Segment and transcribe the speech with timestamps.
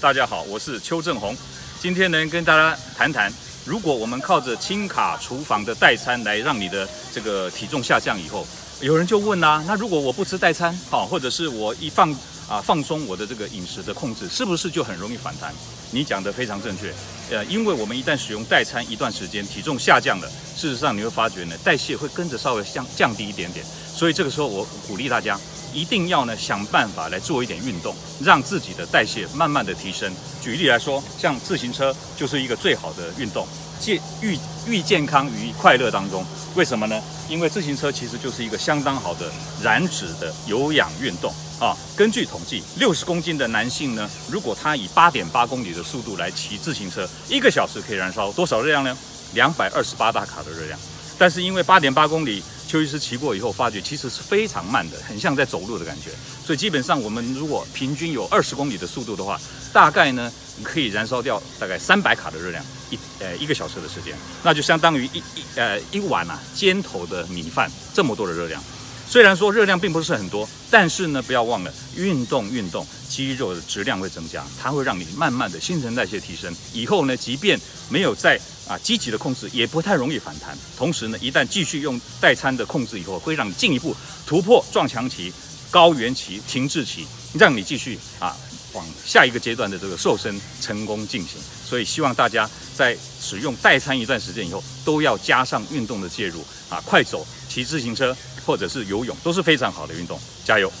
[0.00, 1.36] 大家好，我是邱正红。
[1.78, 3.30] 今天呢，跟大家谈谈，
[3.66, 8.46] 如果我们靠着轻卡厨房的代餐来让你的这个体重下降以后，
[8.80, 12.10] 有人就问啦、啊，那如果我不吃代餐，好，或者是我一放
[12.48, 15.52] 啊放松我的这个饮食的控制，是不是就很容易反弹？
[15.90, 16.94] 你讲的非常正确。
[17.30, 20.26] 呃，因为我们一旦使用代餐一段时间，体重下降了，
[20.56, 23.62] 事实上你会发觉呢，代谢会跟着稍微降降低一点点。
[23.94, 25.38] 所以这个时候，我鼓励大家。
[25.72, 30.12] 一定要呢想办法来做一点运动，让自己的代谢慢慢的提升。
[30.42, 33.46] 举例来说，像自行车就是一个最好的运动，
[33.78, 36.24] 健寓寓健康于快乐当中。
[36.56, 37.00] 为什么呢？
[37.28, 39.30] 因为自行车其实就是一个相当好的
[39.62, 41.76] 燃脂的有氧运动啊。
[41.96, 48.96] 根据统计，六十公斤的男性呢，如果他以八点八公里的速度来骑自行车，一个小时可以燃烧多少热量呢？
[49.34, 50.76] 两百二十八大卡的热量。
[51.16, 56.10] 但是因为八点八公里，邱医师骑过以后，发觉其实是非常慢的，很像在走路的感觉。
[56.46, 59.40] 所以基本上，我们如果平均有二十公里的速度的话，
[59.72, 68.62] 大概呢可以燃烧掉大概三百卡的热量，一呃一个小时的时间，那就相当于一一呃一碗啊尖头的米饭这么多的热量。
[69.10, 76.54] 虽然说热量并不是很多，但是呢不要忘了运动运动，肌肉的质量会增加，它会让你慢慢的新陈代谢提升。
[76.72, 77.58] 以后呢，即便
[77.88, 80.56] 没有在啊，积极的控制也不太容易反弹。
[80.76, 83.96] 同时呢，一旦继续用代餐的控制以后，会让你进一步
[84.28, 85.32] 突破撞墙期、
[85.72, 88.36] 高原期、停滞期，让你继续啊
[88.74, 91.40] 往下一个阶段的这个瘦身成功进行。
[91.66, 100.16] 所以希望大家在使用代餐一段时间以后，都要加上运动的介入啊，快走、骑自行车或者是游泳都是非常好的运动。
[100.44, 100.72] 加油！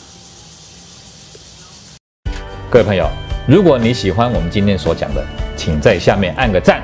[2.70, 3.10] 各位朋友，
[3.48, 5.26] 如果你喜欢我们今天所讲的，
[5.56, 6.80] 请在下面按个赞。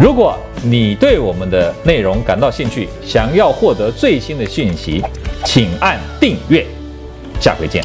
[0.00, 5.04] 如果你对我们的内容感到兴趣，想要获得最新的讯息，
[5.44, 6.66] 请按订阅。
[7.38, 7.84] 下回见。